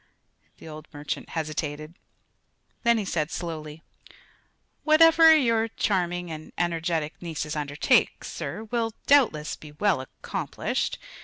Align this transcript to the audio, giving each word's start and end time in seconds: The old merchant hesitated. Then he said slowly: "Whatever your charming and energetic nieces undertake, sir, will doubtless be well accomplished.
The 0.57 0.67
old 0.67 0.87
merchant 0.95 1.29
hesitated. 1.29 1.93
Then 2.81 2.97
he 2.97 3.05
said 3.05 3.29
slowly: 3.29 3.83
"Whatever 4.83 5.35
your 5.37 5.67
charming 5.67 6.31
and 6.31 6.51
energetic 6.57 7.21
nieces 7.21 7.55
undertake, 7.55 8.23
sir, 8.23 8.63
will 8.63 8.95
doubtless 9.05 9.55
be 9.55 9.73
well 9.73 10.01
accomplished. 10.01 10.97